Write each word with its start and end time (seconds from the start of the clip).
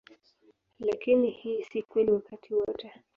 Lakini 0.79 1.29
hii 1.29 1.63
si 1.63 1.81
kweli 1.81 2.11
wakati 2.11 2.53
wote. 2.53 2.91